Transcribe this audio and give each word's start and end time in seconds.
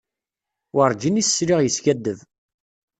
Werǧin 0.75 1.21
i 1.21 1.23
s-sliɣ 1.25 1.59
yeskaddeb. 1.61 2.19